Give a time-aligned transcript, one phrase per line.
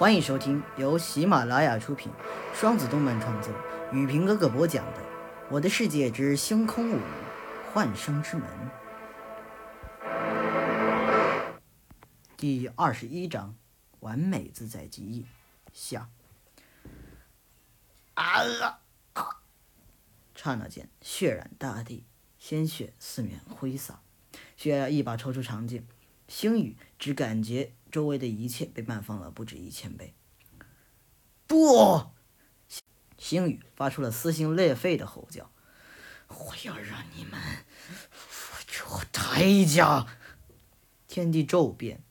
[0.00, 2.10] 欢迎收听由喜马拉雅出品、
[2.54, 3.52] 双子动漫创作、
[3.92, 5.00] 雨平哥哥播讲的
[5.50, 6.98] 《我的世界之星空舞
[7.70, 8.48] 幻生之门》
[12.34, 13.54] 第二十一章：
[13.98, 15.26] 完美自在极意
[15.70, 16.08] 下。
[18.14, 18.40] 啊
[19.12, 19.28] 啊！
[20.34, 22.06] 刹那间，血染大地，
[22.38, 24.00] 鲜血四面挥洒。
[24.56, 25.86] 血压一把抽出长剑，
[26.26, 30.14] 星宇只感觉周围的一切被慢放了不止一千倍。
[31.46, 32.06] 不！
[33.18, 35.50] 星宇发出了撕心裂肺的吼叫
[36.28, 37.38] ：“我要让你们
[38.10, 40.06] 付出代价！”
[41.06, 42.02] 天地骤变，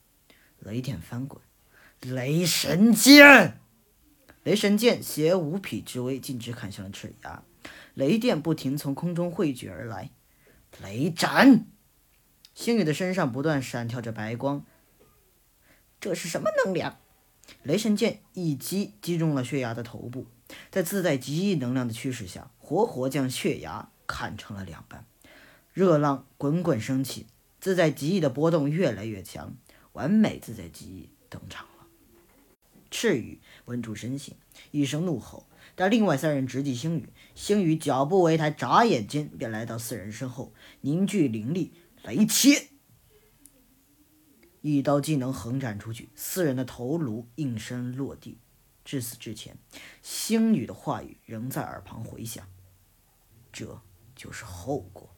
[0.59, 1.41] 雷电翻滚，
[2.01, 3.59] 雷神剑！
[4.43, 7.43] 雷神剑携无匹之威，径直砍向了赤牙。
[7.93, 10.11] 雷电不停从空中汇聚而来，
[10.81, 11.65] 雷斩！
[12.53, 14.65] 星宇的身上不断闪跳着白光，
[15.99, 16.97] 这是什么能量？
[17.63, 20.27] 雷神剑一击击中了血牙的头部，
[20.71, 25.05] 在自带极意能量的驱使下，活活将血牙砍成了两半。
[25.73, 27.25] 热浪滚滚升起，
[27.59, 29.55] 自在极意的波动越来越强，
[29.93, 31.87] 完美自在极意登场了。
[32.91, 34.35] 赤羽稳住身形，
[34.71, 41.73] 一声怒吼，但另外三人直击星宇，星宇脚步为抬，眨眼间便来到四人身后，凝聚灵力。
[42.03, 42.69] 雷切！
[44.61, 48.37] 一刀技能横斩出去，四人的头颅应声落地。
[48.83, 49.57] 至死之前，
[50.01, 52.47] 星宇的话语仍在耳旁回响
[53.53, 53.81] ：“这
[54.15, 55.15] 就是后果。”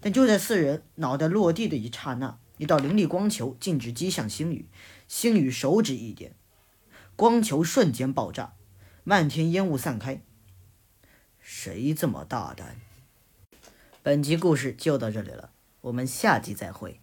[0.00, 4.66] 但就在四人脑袋落地的一刹那，一道灵力光球径直击向星宇。
[5.06, 6.34] 星宇手指一点，
[7.16, 8.54] 光球瞬间爆炸，
[9.04, 10.20] 漫天烟雾散开。
[11.40, 12.80] 谁这么大胆？
[14.02, 15.52] 本集故事就到这里了，
[15.82, 17.00] 我们下集再会。